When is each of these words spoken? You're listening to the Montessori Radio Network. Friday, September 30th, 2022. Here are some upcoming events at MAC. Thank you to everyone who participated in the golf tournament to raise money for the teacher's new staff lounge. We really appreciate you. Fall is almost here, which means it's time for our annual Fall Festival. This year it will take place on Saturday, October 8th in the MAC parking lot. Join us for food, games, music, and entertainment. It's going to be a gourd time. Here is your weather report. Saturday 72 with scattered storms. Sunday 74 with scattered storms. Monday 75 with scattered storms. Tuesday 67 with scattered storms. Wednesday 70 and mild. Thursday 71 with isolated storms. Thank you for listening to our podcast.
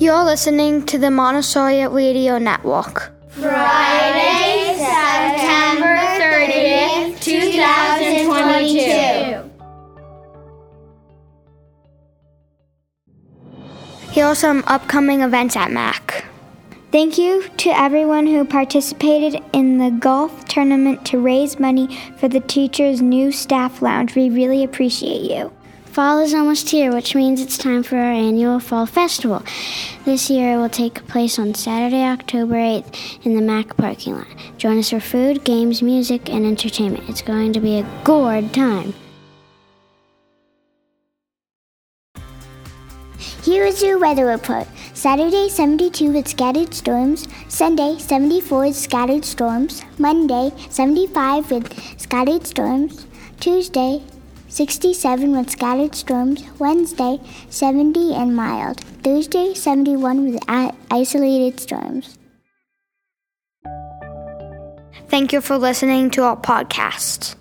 You're 0.00 0.24
listening 0.24 0.86
to 0.86 0.96
the 0.96 1.10
Montessori 1.10 1.86
Radio 1.86 2.38
Network. 2.38 3.12
Friday, 3.28 4.74
September 4.78 5.98
30th, 6.16 7.20
2022. 7.20 9.50
Here 14.12 14.24
are 14.24 14.34
some 14.34 14.64
upcoming 14.66 15.20
events 15.20 15.54
at 15.54 15.70
MAC. 15.70 16.24
Thank 16.90 17.18
you 17.18 17.46
to 17.58 17.68
everyone 17.68 18.26
who 18.26 18.46
participated 18.46 19.42
in 19.52 19.76
the 19.76 19.90
golf 19.90 20.46
tournament 20.46 21.04
to 21.08 21.18
raise 21.18 21.60
money 21.60 21.94
for 22.16 22.26
the 22.26 22.40
teacher's 22.40 23.02
new 23.02 23.30
staff 23.30 23.82
lounge. 23.82 24.16
We 24.16 24.30
really 24.30 24.64
appreciate 24.64 25.30
you. 25.30 25.52
Fall 25.90 26.20
is 26.20 26.34
almost 26.34 26.70
here, 26.70 26.94
which 26.94 27.16
means 27.16 27.40
it's 27.40 27.58
time 27.58 27.82
for 27.82 27.96
our 27.96 28.12
annual 28.12 28.60
Fall 28.60 28.86
Festival. 28.86 29.42
This 30.04 30.30
year 30.30 30.54
it 30.54 30.56
will 30.56 30.68
take 30.68 31.04
place 31.08 31.36
on 31.36 31.52
Saturday, 31.52 32.04
October 32.04 32.54
8th 32.54 33.26
in 33.26 33.34
the 33.34 33.42
MAC 33.42 33.76
parking 33.76 34.14
lot. 34.14 34.28
Join 34.56 34.78
us 34.78 34.90
for 34.90 35.00
food, 35.00 35.42
games, 35.42 35.82
music, 35.82 36.30
and 36.30 36.46
entertainment. 36.46 37.08
It's 37.08 37.22
going 37.22 37.52
to 37.54 37.60
be 37.60 37.80
a 37.80 37.86
gourd 38.04 38.54
time. 38.54 38.94
Here 43.42 43.64
is 43.64 43.82
your 43.82 43.98
weather 43.98 44.26
report. 44.26 44.68
Saturday 44.94 45.48
72 45.48 46.12
with 46.12 46.28
scattered 46.28 46.72
storms. 46.72 47.26
Sunday 47.48 47.98
74 47.98 48.66
with 48.66 48.76
scattered 48.76 49.24
storms. 49.24 49.82
Monday 49.98 50.52
75 50.68 51.50
with 51.50 52.00
scattered 52.00 52.46
storms. 52.46 53.08
Tuesday 53.40 54.04
67 54.50 55.30
with 55.30 55.48
scattered 55.48 55.94
storms. 55.94 56.44
Wednesday 56.58 57.20
70 57.48 58.14
and 58.14 58.36
mild. 58.36 58.80
Thursday 59.02 59.54
71 59.54 60.32
with 60.32 60.42
isolated 60.90 61.60
storms. 61.60 62.18
Thank 65.08 65.32
you 65.32 65.40
for 65.40 65.56
listening 65.56 66.10
to 66.10 66.24
our 66.24 66.36
podcast. 66.36 67.34